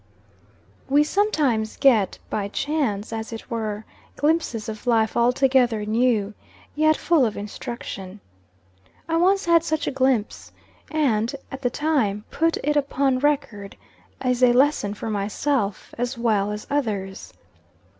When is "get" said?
1.77-2.17